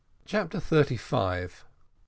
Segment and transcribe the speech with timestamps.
[0.25, 1.63] CHAPTER THIRTY FIVE.
[1.63, 1.67] MR.